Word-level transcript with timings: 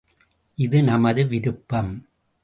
இது 0.57 0.83
நமது 0.83 1.27
விருப்பம். 1.27 1.91